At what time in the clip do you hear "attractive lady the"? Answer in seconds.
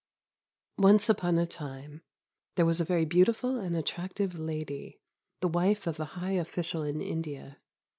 3.75-5.47